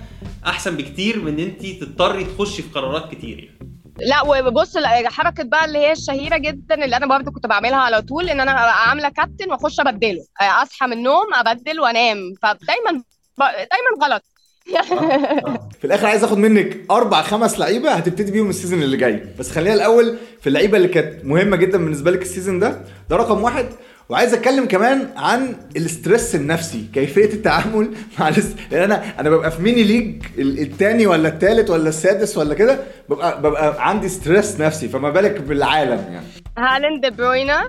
أحسن 0.47 0.77
بكتير 0.77 1.21
من 1.21 1.41
انت 1.41 1.67
تضطري 1.67 2.25
تخشي 2.25 2.63
في 2.63 2.69
قرارات 2.75 3.11
كتير 3.15 3.39
يعني. 3.39 3.59
لا 3.99 4.23
وبص 4.23 4.77
حركة 5.07 5.45
بقى 5.45 5.65
اللي 5.65 5.79
هي 5.79 5.93
الشهيرة 5.93 6.37
جدا 6.37 6.85
اللي 6.85 6.97
أنا 6.97 7.07
برضه 7.07 7.31
كنت 7.31 7.47
بعملها 7.47 7.79
على 7.79 8.03
طول 8.03 8.31
إن 8.31 8.41
أنا 8.41 8.51
عاملة 8.51 9.09
كابتن 9.09 9.51
وأخش 9.51 9.81
أبدله. 9.81 10.25
أصحى 10.41 10.87
من 10.87 10.93
النوم 10.93 11.35
أبدل 11.35 11.81
وأنام. 11.81 12.35
فدايما 12.43 13.03
دايما 13.39 14.07
غلط. 14.07 14.23
في 15.81 15.85
الآخر 15.85 16.07
عايز 16.07 16.25
اخد 16.25 16.39
منك 16.39 16.77
أربع 16.91 17.23
خمس 17.23 17.59
لعيبه 17.59 17.91
هتبتدي 17.93 18.33
بيهم 18.33 18.51
ال 18.51 18.55
season 18.55 18.83
اللي 18.83 18.97
جاي. 18.97 19.23
بس 19.39 19.51
خلينا 19.51 19.75
الأول 19.75 20.17
في 20.41 20.47
اللعيبه 20.47 20.77
اللي 20.77 20.89
كانت 20.89 21.25
مهمه 21.25 21.57
جدا 21.57 21.79
بالنسبة 21.79 22.11
لك 22.11 22.23
ال 22.23 22.28
season 22.28 22.59
ده. 22.59 22.81
ده 23.11 23.17
رقم 23.17 23.43
واحد. 23.43 23.67
وعايز 24.09 24.35
اتكلم 24.35 24.65
كمان 24.65 25.09
عن 25.17 25.55
ال 25.77 25.85
stress 25.85 26.35
النفسي 26.35 26.85
كيفية 26.95 27.25
التعامل 27.33 27.89
مع 28.19 28.29
الاست... 28.29 28.57
لأن 28.71 28.83
أنا 28.83 29.21
أنا 29.21 29.31
ببقى 29.31 29.51
في 29.51 29.63
mini 29.63 29.83
league 29.83 30.23
ال- 30.39 30.59
التاني 30.61 31.07
ولا 31.07 31.29
التالت 31.29 31.71
ولا 31.71 31.89
السادس 31.89 32.39
ولا 32.39 32.55
كده 32.55 32.79
ببقى 33.09 33.43
ببقى 33.43 33.89
عندي 33.89 34.09
stress 34.09 34.61
نفسي 34.61 34.89
فما 34.89 35.11
بالك 35.11 35.41
بالعالم 35.41 36.05
يعني. 36.13 36.27
هالاند 36.59 37.07
دي 37.07 37.11
بروينا. 37.11 37.69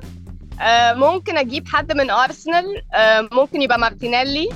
آه، 0.61 0.93
ممكن 0.93 1.37
أجيب 1.37 1.67
حد 1.67 1.93
من 1.97 2.09
أرسنال. 2.09 2.65
آه، 2.95 3.29
ممكن 3.31 3.61
يبقى 3.61 3.79
مارتينيلي. 3.79 4.49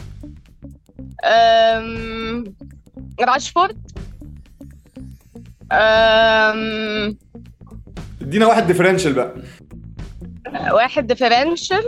راشفورد. 3.19 3.91
ادينا 8.21 8.45
واحد 8.47 8.67
differential 8.67 9.13
بقى. 9.13 9.33
واحد 10.71 11.07
differential 11.07 11.83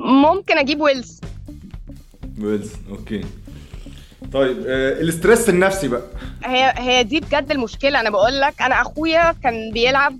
ممكن 0.00 0.58
أجيب 0.58 0.80
ويلز. 0.80 1.20
ويلز 2.40 2.72
okay. 2.90 3.24
طيب 4.32 4.56
آه 4.66 4.92
ال 5.00 5.07
stress 5.07 5.48
النفسي 5.48 5.88
بقى. 5.88 6.02
هي 6.44 6.72
هي 6.76 7.02
دي 7.02 7.20
بجد 7.20 7.50
المشكلة. 7.50 8.00
أنا 8.00 8.10
بقول 8.10 8.40
لك 8.40 8.62
أنا 8.62 8.80
أخويا 8.82 9.32
كان 9.42 9.70
بيلعب 9.72 10.18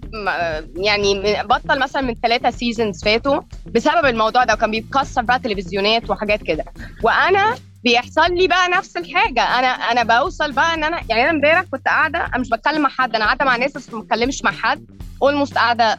يعني 0.76 1.42
بطل 1.42 1.78
مثلا 1.78 2.02
من 2.02 2.14
ثلاثة 2.22 2.50
seasons 2.50 3.04
فاتوا 3.04 3.40
بسبب 3.66 4.04
الموضوع 4.06 4.44
ده 4.44 4.54
وكان 4.54 4.70
بيكسر 4.70 5.22
بقى 5.22 5.38
تلفزيونات 5.38 6.10
وحاجات 6.10 6.42
كده. 6.42 6.64
وأنا 7.02 7.54
بيحصل 7.84 8.34
لي 8.34 8.48
بقى 8.48 8.68
نفس 8.68 8.96
الحاجة. 8.96 9.42
أنا 9.42 9.66
أنا 9.68 10.20
بوصل 10.20 10.52
بقى 10.52 10.74
إن 10.74 10.84
أنا 10.84 11.00
يعني 11.08 11.22
أنا 11.22 11.30
امبارح 11.30 11.62
كنت 11.62 11.86
قاعدة 11.86 12.18
أنا 12.26 12.38
مش 12.38 12.48
بتكلم 12.48 12.82
مع 12.82 12.88
حد 12.88 13.14
أنا 13.14 13.24
قاعدة 13.24 13.44
مع 13.44 13.56
ناس 13.56 13.72
بس 13.72 13.92
ما 13.92 14.00
بتكلمش 14.00 14.42
مع 14.44 14.50
حد 14.50 14.84
almost 15.22 15.54
قاعدة 15.54 15.98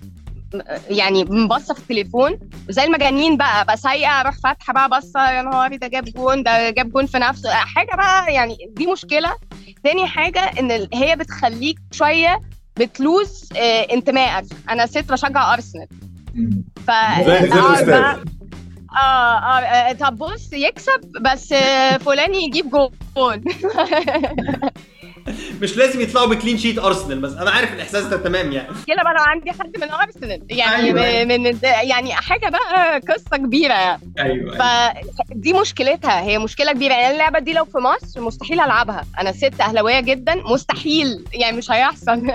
يعني 0.90 1.24
مبصة 1.24 1.74
في 1.74 1.80
التليفون 1.80 2.40
زي 2.70 2.84
المجانين 2.84 3.38
بقى 3.38 3.66
بقى 3.66 3.78
سايقة 3.78 4.20
أروح 4.22 4.36
فاتحة 4.44 4.74
بقى 4.74 4.90
بصه 4.90 5.32
يا 5.32 5.42
نهاري 5.42 5.78
ده 5.78 5.88
جاب 5.88 6.04
جون 6.06 6.44
ده 6.44 6.70
جاب 6.70 6.92
جون 6.92 7.06
في 7.06 7.18
نفسه. 7.20 7.50
حاجة 7.54 7.96
بقى 7.96 8.34
يعني 8.34 8.58
دي 8.70 8.88
مشكلة. 8.88 9.34
تاني 9.84 10.08
حاجة 10.08 10.40
إن 10.40 10.88
هي 10.94 11.16
بتخليك 11.16 11.80
شوية 11.92 12.42
بت 12.78 13.02
lose 13.02 13.50
آه، 13.58 13.88
انتمائك. 13.94 14.46
أنا 14.70 14.86
ست 14.86 15.12
بشجع 15.12 15.54
أرسنال. 15.54 15.88
ف 16.88 16.90
آه، 16.90 17.20
الأستاذ. 17.22 17.86
بقى- 17.88 18.30
آه 18.98 19.38
آه 19.40 19.60
آه، 19.60 19.94
طب 19.94 20.18
بص 20.18 20.54
يكسب 20.54 21.12
بس 21.22 21.52
آه، 21.54 21.98
فلان 21.98 22.36
يجيب 22.36 22.70
جول 23.16 23.44
مش 25.62 25.78
لازم 25.78 26.02
يطلعوا 26.02 26.28
ب 26.28 26.33
clean 26.33 26.58
sheet 26.58 26.80
ارسنال 26.80 27.20
بس 27.20 27.34
أنا 27.34 27.50
عارف 27.52 27.74
الإحساس 27.74 28.04
ده 28.06 28.18
تمام 28.18 28.52
يعني. 28.52 28.68
كده 28.88 29.04
بقى 29.04 29.14
لو 29.14 29.24
عندي 29.28 29.52
حد 29.52 29.78
من 29.82 29.90
ارسنال 29.92 30.42
يعني 30.50 30.86
أيوة. 31.02 31.24
من 31.24 31.44
من- 31.44 31.58
يعني 31.64 32.14
حاجة 32.14 32.50
بقى 32.50 33.00
قصة 33.00 33.38
كبيرة 33.38 33.74
يعني. 33.74 34.02
أيوه 34.20 34.58
فدي 34.58 35.54
مشكلتها 35.54 36.22
هي 36.22 36.40
مشكلة 36.40 36.72
كبيرة. 36.72 36.94
يعني 36.94 37.14
اللعبة 37.14 37.40
دي 37.40 37.54
لو 37.54 37.66
في 37.66 37.78
مصر 37.78 38.22
مستحيل 38.22 38.60
ألعبها. 38.60 39.06
أنا 39.20 39.32
ست 39.32 39.62
أهلاوية 39.62 40.00
جدا 40.00 40.36
مستحيل. 40.36 41.26
يعني 41.34 41.58
مش 41.58 41.72
هيحصل. 41.72 42.22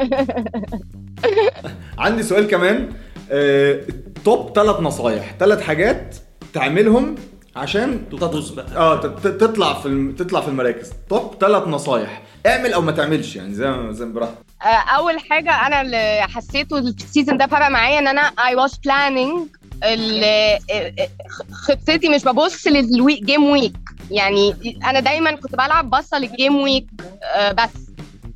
عندي 1.99 2.23
سؤال 2.23 2.47
كمان. 2.49 2.89
آه 3.31 3.81
توب 4.25 4.53
ثلاث 4.55 4.81
نصايح 4.81 5.35
ثلاث 5.41 5.63
حاجات 5.63 6.17
تعملهم 6.53 7.15
عشان 7.57 8.09
تبوظ 8.11 8.51
بقى. 8.51 8.67
آه 8.77 8.97
تطلع 9.17 9.75
في 9.75 9.87
الم... 9.87 10.13
تطلع 10.13 10.41
في 10.41 10.49
المراكز. 10.49 10.93
توب 11.11 11.35
ثلاث 11.41 11.69
نصايح. 11.69 12.23
اعمل 12.47 12.73
أو 12.73 12.81
ما 12.81 12.93
تعملش 12.93 13.37
يعني 13.37 13.55
زي 13.55 13.71
ما 13.71 13.93
زي 13.93 14.05
براحتك. 14.05 14.39
آه، 14.63 14.67
أول 14.67 15.19
حاجة 15.21 15.67
أنا 15.67 15.81
اللي 15.81 16.27
حسيته 16.35 16.79
ال 16.79 16.87
season 16.87 17.37
ده 17.37 17.47
فرق 17.47 17.69
معايا 17.69 17.99
إن 17.99 18.09
أنا 18.09 18.23
I 18.31 18.69
was 18.69 18.73
planning 18.73 19.49
ال- 19.85 20.25
آه، 20.25 20.59
آه، 20.73 21.09
خطتي 21.53 22.09
مش 22.09 22.25
ببص 22.25 22.67
لل 22.67 22.86
week 22.86 23.25
game 23.25 23.45
week 23.45 23.73
يعني 24.11 24.55
أنا 24.85 25.01
دايما 25.01 25.31
كنت 25.33 25.53
بلعب 25.55 25.91
بصة 25.91 26.19
لل 26.19 26.31
game 26.31 26.57
week 26.57 26.87
آه، 27.35 27.53
بس. 27.53 27.71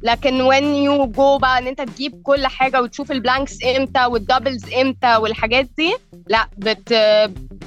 لكن 0.02 0.50
when 0.50 0.62
you 0.88 1.16
go 1.16 1.40
بقى 1.40 1.58
إن 1.58 1.66
أنت 1.66 1.80
تجيب 1.82 2.22
كل 2.22 2.46
حاجة 2.46 2.82
وتشوف 2.82 3.12
ال 3.12 3.19
blanks 3.19 3.59
إمتى 3.76 4.04
وال 4.07 4.21
doubles 4.21 4.73
إمتى 4.72 5.16
والحاجات 5.16 5.68
دي 5.78 5.94
لأ 6.26 6.48
بت 6.58 6.92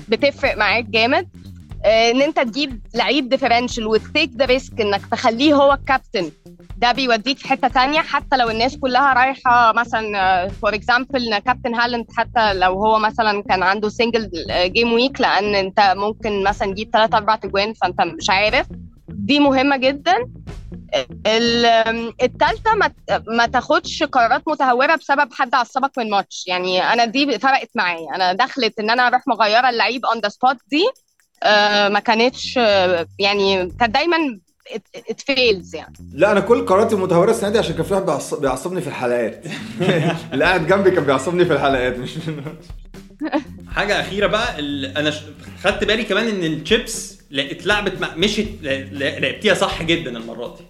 بتفرق 0.10 0.58
معاك 0.58 0.86
جامد. 0.86 1.28
آه، 1.36 1.41
إن 1.86 2.22
أنت 2.22 2.40
تجيب 2.40 2.82
لعيب 2.96 3.30
differential 3.30 3.88
و 3.88 3.96
take 3.96 4.32
the 4.38 4.46
risk 4.46 4.82
إنك 4.82 5.02
تخليه 5.12 5.54
هو 5.54 5.74
الكابتن 5.74 6.32
ده 6.78 6.92
بيوديك 6.92 7.38
في 7.38 7.48
حتة 7.48 7.68
تانية. 7.68 8.00
حتى 8.00 8.38
لو 8.38 8.50
الناس 8.50 8.78
كلها 8.78 9.14
رايحة 9.14 9.74
مثلا 9.74 10.48
for 10.50 10.74
example 10.76 11.38
captain 11.38 11.76
هالاند 11.76 12.06
حتى 12.18 12.54
لو 12.54 12.74
هو 12.74 13.00
مثلا 13.00 13.44
كان 13.44 13.64
عنده 13.64 13.90
single 13.90 14.32
game 14.52 14.94
week 14.94 15.22
لأن 15.22 15.56
أنت 15.56 15.94
ممكن 15.98 16.44
مثلا 16.44 16.72
تجيب 16.72 16.90
ثلاثة 16.94 17.18
أربع 17.18 17.34
اجوان 17.44 17.74
فأنت 17.74 18.02
مش 18.02 18.30
عارف. 18.30 18.68
دي 19.10 19.40
مهمة 19.40 19.78
جدا. 19.78 20.16
ال- 21.28 22.14
التالتة 22.24 22.76
ما 22.76 22.92
ما 23.28 23.46
تاخدش 23.46 24.04
قرارات 24.04 24.48
متهورة 24.48 24.96
بسبب 24.96 25.34
حد 25.34 25.56
عصبك 25.56 25.98
من 25.98 26.10
ماتش. 26.10 26.44
يعني 26.48 26.84
أنا 26.94 27.06
دي 27.06 27.40
فرقت 27.40 27.70
معايا. 27.76 28.16
أنا 28.16 28.34
دخلت 28.34 28.80
إن 28.80 28.90
أنا 28.90 29.08
أروح 29.08 29.28
مغيرة 29.28 29.70
اللعيب 29.70 30.06
on 30.06 30.20
the 30.20 30.30
spot 30.30 30.58
دي. 30.68 30.84
آه، 30.88 31.11
ما 31.90 32.00
كانتش 32.00 32.58
آه، 32.58 33.08
يعني 33.20 33.70
كانت 33.80 33.94
دايما 33.94 34.18
it 35.10 35.22
fails 35.22 35.76
يعني. 35.76 35.94
لا 36.14 36.32
أنا 36.32 36.40
كل 36.40 36.66
قراراتي 36.66 36.96
متهوره 36.96 37.32
السنة 37.32 37.50
دي 37.50 37.60
عشان 37.60 37.76
كان 37.76 37.84
في 37.84 37.94
واحد 37.94 38.06
بيعص- 38.06 38.34
بيعصبني 38.34 38.82
في 38.82 38.88
الحلقات. 38.88 39.46
اللي 40.34 40.46
قاعد 40.46 40.68
جنبي 40.68 40.92
كان 40.92 41.04
بيعصبني 41.04 41.46
في 41.46 41.54
الحلقات. 41.54 41.98
مش 42.00 42.12
حاجة 43.76 44.02
أخيرة 44.02 44.28
بقى 44.28 44.60
أنا 45.00 45.14
خدت 45.64 45.84
بالي 45.84 46.04
كمان 46.04 46.28
إن 46.28 46.44
الشيبس 46.44 47.20
اتلعبت 47.34 48.02
مع 48.02 48.16
مشيت 48.16 48.48
لعبتيها 48.62 49.54
صح 49.54 49.84
جدا 49.84 50.18
المرة 50.18 50.48
دي. 50.58 50.64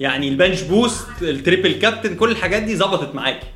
يعني 0.00 0.28
ال 0.28 0.33
bench 0.33 0.60
boost 0.62 1.06
ال 1.22 1.29
triple 1.29 1.72
captain 1.72 2.16
كل 2.16 2.30
الحاجات 2.30 2.62
دي 2.62 2.76
ظبطت 2.76 3.14
معاكي 3.14 3.46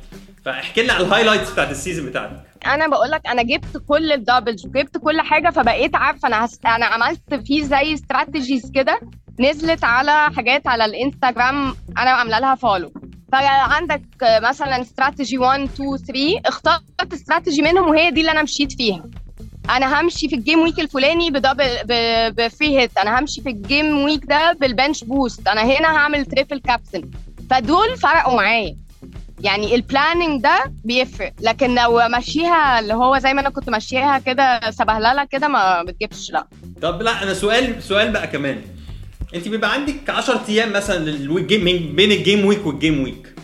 فاحكي 0.53 0.83
لنا 0.83 0.93
على 0.93 1.03
ال 1.05 1.09
highlights 1.09 1.51
بتاعت 1.51 1.71
ال 1.71 1.76
season 1.76 2.05
بتاعك 2.05 2.31
أنا 2.65 2.87
بقول 2.87 3.11
لك 3.11 3.27
أنا 3.27 3.41
جبت 3.43 3.77
كل 3.87 4.11
ال 4.11 4.18
doubles 4.18 4.65
وجبت 4.65 4.97
كل 4.97 5.21
حاجة 5.21 5.49
فبقيت 5.49 5.95
عارفة 5.95 6.27
أنا 6.27 6.45
هس... 6.45 6.59
أنا 6.65 6.85
عملت 6.85 7.33
فيه 7.47 7.63
زي 7.63 7.93
strategies 7.93 8.71
كده 8.75 8.99
نزلت 9.39 9.83
على 9.83 10.29
حاجات 10.35 10.67
على 10.67 10.85
الانستغرام 10.85 11.75
أنا 11.97 12.09
عاملة 12.09 12.39
لها 12.39 12.55
follow 12.55 12.93
فعندك 13.31 14.01
مثلا 14.21 14.81
استراتيجي 14.81 15.37
1 15.37 15.61
2 15.61 15.97
3 15.97 16.41
اخترت 16.45 17.13
استراتيجي 17.13 17.61
منهم 17.61 17.89
وهي 17.89 18.11
دي 18.11 18.19
اللي 18.21 18.31
أنا 18.31 18.43
مشيت 18.43 18.71
فيها. 18.71 19.03
أنا 19.69 20.01
همشي 20.01 20.29
في 20.29 20.35
ال 20.35 20.40
game 20.40 20.59
week 20.59 20.79
الفلاني 20.79 21.31
ب 21.31 21.36
double 21.36 21.69
ب 22.31 22.41
free 22.41 22.79
hit 22.79 22.97
أنا 22.97 23.19
همشي 23.19 23.41
في 23.41 23.49
ال 23.49 23.60
game 23.60 24.03
week 24.03 24.25
ده 24.25 24.53
بال 24.53 24.67
bench 24.67 25.03
boost 25.03 25.47
أنا 25.47 25.61
هنا 25.63 25.87
هعمل 25.97 26.25
triple 26.25 26.59
captain 26.59 27.09
فدول 27.49 27.97
فرقوا 27.97 28.35
معايا. 28.35 28.75
يعني 29.43 29.75
ال 29.75 29.82
planning 29.82 30.41
ده 30.43 30.63
بيفرق. 30.83 31.33
لكن 31.41 31.75
لو 31.75 32.07
ماشيها 32.07 32.79
اللي 32.79 32.93
هو 32.93 33.17
زي 33.17 33.33
ما 33.33 33.41
أنا 33.41 33.49
كنت 33.49 33.69
ماشيها 33.69 34.19
كده 34.19 34.71
سبهلله 34.71 35.23
كده 35.25 35.47
ما 35.47 35.83
بتجيبش 35.83 36.31
لا. 36.31 36.47
طب 36.81 37.01
لا 37.01 37.23
أنا 37.23 37.33
سؤال 37.33 37.83
سؤال 37.83 38.11
بقى 38.11 38.27
كمان. 38.27 38.61
أنت 39.35 39.47
بيبقى 39.47 39.73
عندك 39.73 40.09
10 40.09 40.41
أيام 40.49 40.73
مثلا 40.73 41.05
بين 41.95 42.11
ال 42.11 42.18
game 42.18 42.45
week 42.45 42.65
وال 42.65 42.78
game 42.78 43.03
week 43.03 43.35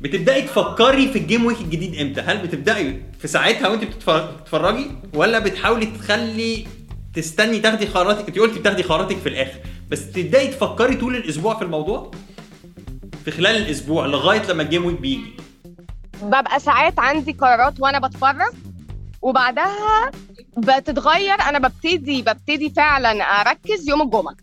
بتبدأي 0.00 0.42
تفكري 0.42 1.08
في 1.08 1.18
ال 1.18 1.24
game 1.24 1.46
week 1.46 1.60
الجديد 1.60 1.94
إمتى؟ 2.00 2.20
هل 2.20 2.38
بتبدأي 2.38 3.02
في 3.20 3.28
ساعتها 3.28 3.68
وأنت 3.68 3.84
بتتفر- 3.84 4.26
بتتفرجي 4.30 4.86
ولا 5.14 5.38
بتحاولي 5.38 5.86
تخلي 5.86 6.66
تستني 7.14 7.58
تاخدي 7.58 7.86
قراراتك؟ 7.86 8.28
أنت 8.28 8.38
قلتي 8.38 8.58
بتاخدي 8.58 8.82
قراراتك 8.82 9.16
في 9.16 9.28
الآخر. 9.28 9.58
بس 9.90 10.12
تبدأي 10.12 10.46
تفكري 10.48 10.96
طول 10.96 11.16
الأسبوع 11.16 11.54
في 11.58 11.62
الموضوع؟ 11.62 12.10
في 13.24 13.30
خلال 13.30 13.56
الأسبوع 13.56 14.06
لغاية 14.06 14.42
لما 14.50 14.62
ال 14.62 14.67
game 14.67 14.86
week 14.86 15.00
بيجي. 15.00 15.32
ببقى 16.22 16.60
ساعات 16.60 16.98
عندي 16.98 17.32
قرارات 17.32 17.80
وأنا 17.80 17.98
بتفرج 17.98 18.52
وبعدها 19.22 20.10
بتتغير. 20.56 21.34
أنا 21.40 21.58
ببتدي 21.58 22.22
ببتدي 22.22 22.70
فعلا 22.70 23.22
أركز 23.22 23.88
يوم 23.88 24.02
الجمعة. 24.02 24.34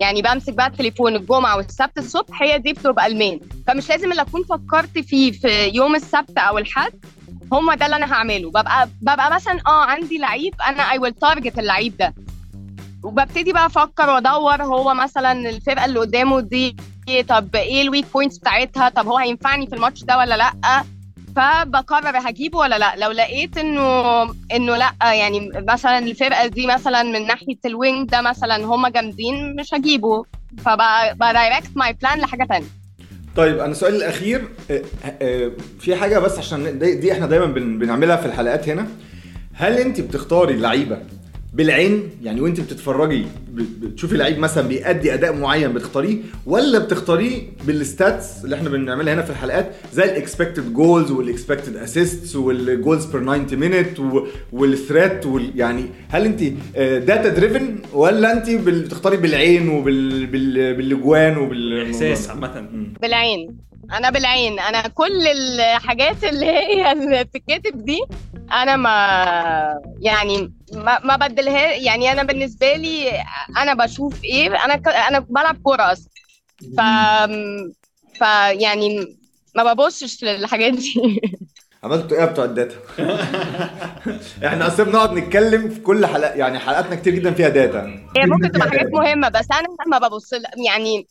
يعني 0.00 0.22
بمسك 0.22 0.52
بقى 0.52 0.66
التليفون 0.66 1.16
الجمعة 1.16 1.56
والسبت 1.56 1.98
الصبح 1.98 2.42
هي 2.42 2.58
دي 2.58 2.72
بتبقى 2.72 3.06
ال 3.06 3.12
main. 3.12 3.40
فمش 3.66 3.88
لازم 3.88 4.10
اللي 4.10 4.22
أكون 4.22 4.42
فكرت 4.44 4.98
فيه 4.98 5.32
في 5.32 5.70
يوم 5.74 5.94
السبت 5.94 6.38
أو 6.38 6.58
الحد 6.58 6.92
هم 7.52 7.72
ده 7.74 7.86
اللي 7.86 7.96
أنا 7.96 8.12
هعمله. 8.12 8.48
ببقى 8.50 8.88
ببقى 9.02 9.34
مثلا 9.34 9.60
آه 9.66 9.84
عندي 9.84 10.18
لعيب 10.18 10.54
أنا 10.68 10.82
I 10.92 10.98
will 10.98 11.12
target 11.12 11.58
اللعيب 11.58 11.96
ده. 11.96 12.14
وببتدي 13.02 13.52
بقى 13.52 13.66
أفكر 13.66 14.10
وأدور 14.10 14.62
هو 14.62 14.94
مثلا 14.94 15.32
الفرقة 15.50 15.84
اللي 15.84 15.98
قدامه 15.98 16.40
دي 16.40 16.76
طب 17.28 17.56
إيه 17.56 17.82
ال 17.82 17.86
weak 17.86 18.04
points 18.14 18.38
بتاعتها؟ 18.38 18.88
طب 18.88 19.06
هو 19.06 19.18
هينفعني 19.18 19.66
في 19.66 19.74
الماتش 19.74 20.04
ده 20.04 20.18
ولا 20.18 20.36
لأ؟ 20.36 20.82
فبقرر 21.36 22.28
هجيبه 22.28 22.58
ولا 22.58 22.78
لأ؟ 22.78 22.96
لو 22.96 23.10
لقيت 23.10 23.58
إنه 23.58 24.22
إنه 24.54 24.76
لأ 24.76 24.92
يعني 25.02 25.50
مثلا 25.68 25.98
الفرقة 25.98 26.46
دي 26.46 26.66
مثلا 26.66 27.02
من 27.02 27.26
ناحية 27.26 27.56
ال 27.66 27.74
wing 27.74 28.08
ده 28.08 28.20
مثلا 28.22 28.64
هم 28.64 28.86
جامدين 28.86 29.56
مش 29.56 29.74
هجيبه. 29.74 30.24
فب 30.64 30.91
direct 30.91 31.70
my 31.76 31.92
plan 31.92 32.18
لحاجة 32.20 32.44
تانية. 32.44 32.66
طيب 33.36 33.58
أنا 33.58 33.74
سؤالي 33.74 33.96
الأخير 33.96 34.48
آه، 34.70 34.82
آه، 35.22 35.50
في 35.80 35.96
حاجة 35.96 36.18
بس 36.18 36.38
عشان 36.38 36.78
دي, 36.78 37.12
إحنا 37.12 37.26
دايما 37.26 37.46
بن- 37.46 37.78
بنعملها 37.78 38.16
في 38.16 38.26
الحلقات 38.26 38.68
هنا. 38.68 38.86
هل 39.54 39.78
أنت 39.78 40.00
بتختاري 40.00 40.56
لعيبة 40.56 40.98
بالعين 41.54 42.10
يعني 42.22 42.40
وانت 42.40 42.60
بتتفرجي 42.60 43.22
ب- 43.52 43.84
بتشوفي 43.84 44.16
لعيب 44.16 44.38
مثلا 44.38 44.68
بيأدي 44.68 45.14
أداء 45.14 45.36
معين 45.36 45.72
بتختاريه 45.72 46.16
ولا 46.46 46.78
بتختاريه 46.78 47.42
بال 47.66 47.88
stats 47.88 48.44
اللي 48.44 48.56
إحنا 48.56 48.68
بنعملها 48.68 49.14
هنا 49.14 49.22
في 49.22 49.30
الحلقات 49.30 49.70
زي 49.92 50.04
الاكسبكتد 50.04 50.72
جولز 50.72 51.10
والاكسبكتد 51.10 51.76
اسيستس 51.76 52.36
والجولز 52.36 53.04
بير 53.06 53.20
90 53.44 53.46
مينت 53.60 54.00
والثريت 54.52 55.24
يعني 55.54 55.84
هل 56.08 56.24
انت 56.24 56.42
data 57.06 57.28
driven 57.28 57.76
ولا 57.92 58.32
انت 58.32 58.50
بتختاري 58.50 59.16
بالعين 59.16 59.68
وبالاجوان 59.68 61.36
وبال 61.38 61.86
إحساس 61.86 62.30
عامة. 62.30 62.66
بالعين. 63.02 63.56
أنا 63.92 64.10
بالعين 64.10 64.58
أنا 64.60 64.88
كل 64.88 65.26
الحاجات 65.28 66.24
اللي 66.24 66.46
هي 66.46 66.92
اللي 66.92 67.24
بتتكتب 67.24 67.84
دي 67.84 68.00
أنا 68.52 68.76
ما 68.76 69.80
يعني 70.00 70.52
ما, 70.72 70.98
ما 71.04 71.16
ببص 71.16 71.50
لها 71.50 71.72
يعني 71.72 72.12
أنا 72.12 72.22
بالنسبة 72.22 72.74
لي 72.76 73.24
أنا 73.58 73.74
بشوف 73.74 74.24
إيه 74.24 74.64
أنا 74.64 74.76
ك... 74.76 74.88
أنا 74.88 75.18
بلعب 75.18 75.56
كورة 75.62 75.92
أصلا. 75.92 76.10
ف 76.76 76.80
ف 78.18 78.20
يعني 78.60 79.16
ما 79.56 79.72
ببصش 79.72 80.24
للحاجات 80.24 80.72
دي. 80.72 80.94
عملتوا 81.84 82.16
إيه 82.16 82.22
يا 82.22 82.26
بتوع 82.26 82.44
ال 82.44 82.49
data؟ 82.49 82.76
إحنا 84.46 84.66
أصلا 84.66 84.86
بنقعد 84.86 85.12
نتكلم 85.12 85.68
في 85.68 85.80
كل 85.80 86.06
حلقة 86.06 86.34
يعني 86.34 86.58
حلقاتنا 86.58 86.94
كتير 86.94 87.14
جدا 87.14 87.30
فيها 87.32 87.48
data. 87.48 87.80
هي 88.16 88.26
ممكن 88.26 88.52
تبقى 88.52 88.70
حاجات 88.70 88.92
مهمة 88.92 89.28
بس 89.28 89.46
أنا 89.52 89.68
ما 89.98 90.08
ببص 90.08 90.30
يعني 90.66 91.06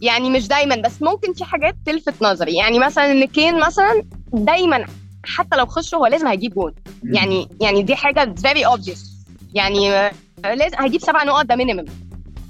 يعني 0.00 0.30
مش 0.30 0.48
دايما 0.48 0.76
بس 0.76 1.02
ممكن 1.02 1.32
في 1.32 1.44
حاجات 1.44 1.74
تلفت 1.86 2.22
نظري. 2.22 2.54
يعني 2.56 2.78
مثلا 2.78 3.10
إن 3.12 3.24
كين 3.24 3.60
مثلا 3.60 4.02
دايما 4.32 4.86
حتى 5.24 5.56
لو 5.56 5.66
خش 5.66 5.94
هو 5.94 6.06
لازم 6.06 6.26
هيجيب 6.26 6.54
جول 6.54 6.74
يعني 7.04 7.48
يعني 7.60 7.82
دي 7.82 7.96
حاجة 7.96 8.34
very 8.42 8.66
obvious 8.66 9.12
يعني 9.54 9.92
آه، 9.92 10.12
لازم 10.44 10.76
هيجيب 10.78 11.00
سبع 11.00 11.24
نقط 11.24 11.46
ده 11.46 11.56
minimum 11.56 11.84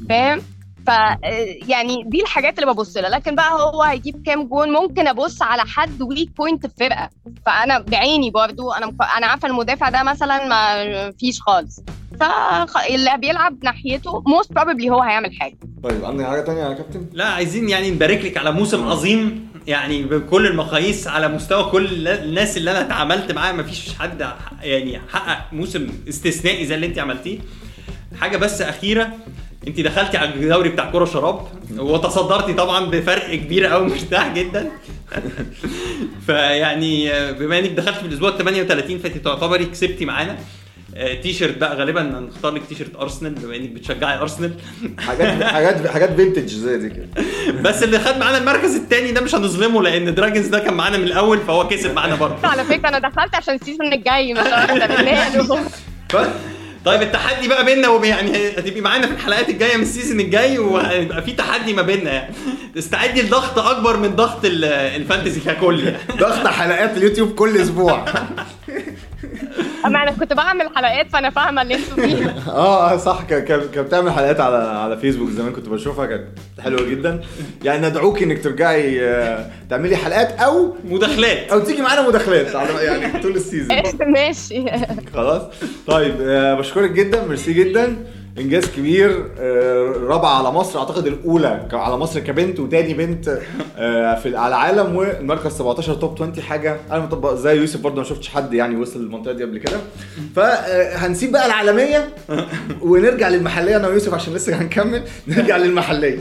فاهم؟ 0.08 0.42
ف 0.86 0.88
يعني 1.68 2.02
دي 2.06 2.22
الحاجات 2.22 2.58
اللي 2.58 2.72
ببص 2.72 2.96
لها. 2.96 3.10
لكن 3.10 3.34
بقى 3.34 3.52
هو 3.52 3.82
هيجيب 3.82 4.22
كام 4.26 4.42
جول 4.44 4.72
ممكن 4.72 5.06
أبص 5.08 5.42
على 5.42 5.62
حد 5.62 6.02
weak 6.02 6.30
point 6.36 6.66
في 6.66 6.72
فرقة. 6.80 7.10
فأنا 7.46 7.78
بعيني 7.78 8.30
برضو 8.30 8.72
أنا 8.72 8.86
مف- 8.86 9.02
أنا 9.16 9.26
عارفة 9.26 9.48
المدافع 9.48 9.88
ده 9.88 10.02
مثلا 10.02 10.46
ما 10.48 11.10
فيش 11.10 11.40
خالص. 11.40 11.80
فاللي 12.20 13.16
بيلعب 13.18 13.64
ناحيته 13.64 14.22
most 14.26 14.52
probably 14.52 14.90
هو 14.90 15.00
هيعمل 15.02 15.32
حاجة. 15.40 15.56
طيب 15.84 16.04
عندك 16.04 16.24
حاجة 16.26 16.40
تانية 16.40 16.60
يا 16.62 16.72
كابتن؟ 16.74 17.06
لا 17.12 17.24
عايزين 17.28 17.68
يعني 17.68 17.90
نبارك 17.90 18.24
لك 18.24 18.36
على 18.36 18.52
موسم 18.52 18.88
عظيم 18.88 19.48
يعني 19.66 20.02
بكل 20.02 20.46
المقاييس 20.46 21.08
على 21.08 21.28
مستوى 21.28 21.64
كل 21.70 22.08
الناس 22.08 22.56
اللي 22.56 22.70
أنا 22.70 22.80
اتعاملت 22.80 23.32
معاها. 23.32 23.52
مفيش 23.52 23.94
حد 23.98 24.22
ح- 24.22 24.52
يعني 24.62 25.00
حقق 25.12 25.52
موسم 25.52 25.88
استثنائي 26.08 26.66
زي 26.66 26.74
اللي 26.74 26.86
أنت 26.86 26.98
عملتيه. 26.98 27.38
حاجة 28.20 28.36
بس 28.36 28.62
أخيرة 28.62 29.12
انت 29.68 29.80
دخلتي 29.80 30.16
على 30.16 30.34
الدوري 30.34 30.68
بتاع 30.68 30.90
كوره 30.90 31.04
شراب 31.04 31.46
وتصدرتي 31.78 32.52
طبعا 32.52 32.86
بفرق 32.86 33.34
كبير 33.34 33.66
قوي 33.66 33.86
مرتاح 33.88 34.34
جدا. 34.34 34.70
فيعني 36.26 37.10
بما 37.32 37.58
إنك 37.58 37.70
دخلت 37.70 37.96
في 37.96 38.06
الأسبوع 38.06 38.28
ال 38.28 38.38
38 38.38 38.98
فأنت 38.98 39.16
تعتبري 39.18 39.64
كسبتي 39.64 40.04
معانا. 40.04 40.36
آه، 40.96 41.14
تي 41.14 41.32
شيرت 41.32 41.58
بقى 41.58 41.76
غالبا 41.76 42.18
هنختار 42.18 42.52
لك 42.52 42.62
تي 42.68 42.74
شيرت 42.74 42.96
أرسنال 42.96 43.34
بما 43.34 43.56
إنك 43.56 43.68
بتشجعي 43.68 44.18
أرسنال. 44.18 44.54
حاجات 44.98 45.42
حاجات 45.42 45.86
حاجات 45.86 46.16
vintage 46.16 46.48
زي 46.48 46.78
دي 46.78 46.90
كده. 46.90 47.06
بس 47.60 47.82
اللي 47.82 47.98
خد 47.98 48.18
معانا 48.18 48.38
المركز 48.38 48.74
الثاني 48.74 49.12
ده 49.12 49.20
مش 49.20 49.34
هنظلمه 49.34 49.82
لأن 49.82 50.14
دراجونز 50.14 50.46
ده 50.46 50.58
كان 50.58 50.74
معانا 50.74 50.98
من 50.98 51.04
الأول 51.04 51.38
فهو 51.38 51.68
كسب 51.68 51.94
معانا 51.94 52.14
برضه. 52.14 52.48
على 52.48 52.64
فكرة 52.64 52.88
أنا 52.88 52.98
دخلت 52.98 53.34
عشان 53.34 53.54
ال 53.54 53.60
season 53.60 53.92
الجاي 53.92 54.34
مش 54.34 54.40
طيب 56.84 57.02
التحدي 57.02 57.48
بقى 57.48 57.64
بيننا 57.64 57.88
وبين 57.88 58.10
يعني 58.10 58.48
هتبقي 58.48 58.80
معانا 58.80 59.06
في 59.06 59.12
الحلقات 59.12 59.48
الجاية 59.48 59.76
من 59.76 59.82
ال 59.82 59.88
season 59.88 60.20
الجاي 60.20 60.58
وهيبقى 60.58 61.22
في 61.22 61.32
تحدي 61.32 61.72
ما 61.72 61.82
بيننا 61.82 62.12
يعني. 62.12 62.34
استعدي 62.78 63.22
لضغط 63.22 63.58
أكبر 63.58 63.96
من 63.96 64.16
ضغط 64.16 64.44
ال- 64.44 64.64
ال 64.64 64.74
fantasy 64.74 65.40
ككل 65.40 65.84
يعني. 65.84 65.96
ضغط 66.18 66.46
حلقات 66.46 66.96
اليوتيوب 66.96 67.34
كل 67.34 67.56
أسبوع. 67.56 68.04
أما 69.86 70.02
أنا 70.02 70.10
كنت 70.10 70.32
بعمل 70.32 70.68
حلقات 70.76 71.10
فأنا 71.10 71.30
فاهمة 71.30 71.62
اللي 71.62 71.74
أنتوا 71.74 71.96
فيه. 72.06 72.30
آه 72.52 72.96
صح. 72.96 73.22
ك- 73.22 73.34
ك- 73.34 73.70
كانت 73.70 73.78
بتعمل 73.78 74.10
حلقات 74.12 74.40
على 74.40 74.56
على 74.56 74.96
فيسبوك 74.96 75.30
زمان 75.30 75.52
كنت 75.52 75.68
بشوفها 75.68 76.06
كانت 76.06 76.24
حلوة 76.60 76.88
جدا. 76.90 77.20
يعني 77.64 77.86
ندعوك 77.88 78.22
إنك 78.22 78.44
ترجعي 78.44 79.04
آه، 79.08 79.50
تعملي 79.70 79.96
حلقات 79.96 80.40
أو 80.40 80.76
مداخلات. 80.84 81.52
أو 81.52 81.58
تيجي 81.60 81.82
معانا 81.82 82.08
مداخلات 82.08 82.56
على 82.56 82.84
يعني 82.84 83.22
طول 83.22 83.36
ال 83.36 83.41
season. 83.41 83.76
ماشي. 84.14 84.64
خلاص. 85.14 85.42
طيب 85.86 86.14
آه، 86.20 86.54
بشكرك 86.54 86.90
جدا. 86.90 87.24
ميرسي 87.26 87.52
جدا. 87.52 87.96
إنجاز 88.38 88.66
كبير 88.66 89.26
آه، 89.38 89.82
رابعة 90.00 90.38
على 90.38 90.50
مصر 90.50 90.78
أعتقد 90.78 91.06
الأولى 91.06 91.68
على 91.72 91.96
مصر 91.96 92.20
كبنت 92.20 92.60
وتاني 92.60 92.94
بنت 92.94 93.38
آه، 93.76 94.14
في 94.20 94.36
على 94.36 94.48
العالم 94.48 94.96
والمركز 94.96 95.52
17 95.52 95.94
top 95.94 96.14
20 96.14 96.42
حاجة. 96.42 96.76
أنا 96.90 96.98
مطبق 96.98 97.34
زي 97.34 97.56
يوسف 97.56 97.80
برضه 97.80 97.96
ما 97.96 98.04
شفتش 98.04 98.28
حد 98.28 98.54
يعني 98.54 98.76
وصل 98.76 99.02
للمنطقة 99.02 99.32
دي 99.32 99.44
قبل 99.44 99.58
كده. 99.58 99.76
فهنسيب 100.36 101.32
بقى 101.32 101.46
العالمية 101.46 102.08
ونرجع 102.82 103.28
للمحلية 103.28 103.76
أنا 103.76 103.88
ويوسف 103.88 104.14
عشان 104.14 104.34
لسه 104.34 104.60
هنكمل 104.60 105.02
نرجع 105.28 105.56
للمحلية. 105.56 106.18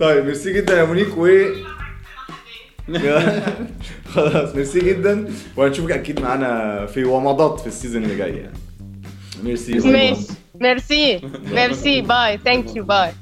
طيب 0.00 0.24
ميرسي 0.24 0.52
جدا 0.52 0.78
يا 0.78 0.84
مونيك 0.84 1.18
و 1.18 1.28
خلاص 4.14 4.54
ميرسي 4.54 4.80
جدا 4.80 5.28
وهنشوفك 5.56 5.90
أكيد 5.90 6.20
معانا 6.20 6.86
في 6.86 7.04
ومضات 7.04 7.60
في 7.60 7.66
ال 7.66 7.71
season 7.71 8.04
اللي 8.04 8.16
جاي 8.16 8.36
يعني. 8.36 8.58
ميرسي 9.44 9.72
ماشي. 9.72 10.37
merci 10.60 11.22
merci 11.50 12.00
bye 12.00 12.38
thank 12.38 12.76
you 12.76 12.84
bye 12.84 13.18